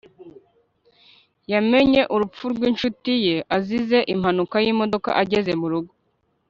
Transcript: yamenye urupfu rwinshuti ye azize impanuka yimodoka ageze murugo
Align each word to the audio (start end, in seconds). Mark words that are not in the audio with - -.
yamenye 1.51 2.01
urupfu 2.13 2.43
rwinshuti 2.53 3.13
ye 3.25 3.35
azize 3.55 3.97
impanuka 4.13 4.55
yimodoka 4.65 5.09
ageze 5.21 5.51
murugo 5.61 5.91